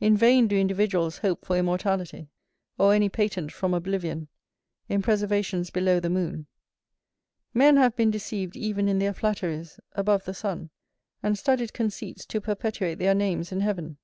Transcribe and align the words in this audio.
In 0.00 0.16
vain 0.16 0.48
do 0.48 0.56
individuals 0.58 1.18
hope 1.18 1.44
for 1.44 1.56
immortality, 1.56 2.26
or 2.76 2.92
any 2.92 3.08
patent 3.08 3.52
from 3.52 3.72
oblivion, 3.72 4.26
in 4.88 5.00
preservations 5.00 5.70
below 5.70 6.00
the 6.00 6.10
moon; 6.10 6.48
men 7.54 7.76
have 7.76 7.94
been 7.94 8.10
deceived 8.10 8.56
even 8.56 8.88
in 8.88 8.98
their 8.98 9.14
flatteries, 9.14 9.78
above 9.92 10.24
the 10.24 10.34
sun, 10.34 10.70
and 11.22 11.38
studied 11.38 11.72
conceits 11.72 12.26
to 12.26 12.40
perpetuate 12.40 12.96
their 12.96 13.14
names 13.14 13.52
in 13.52 13.60
heaven. 13.60 13.96